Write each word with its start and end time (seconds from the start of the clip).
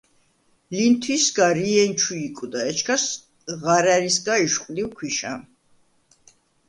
ლინთვისგა 0.77 1.47
რიენ 1.57 1.91
ჩუ 1.99 2.13
იკვდა, 2.27 2.59
ეჩქას 2.69 3.05
ღარა̈რისგა 3.61 4.33
იშყვდივ 4.45 4.89
ქვიშა. 4.97 5.33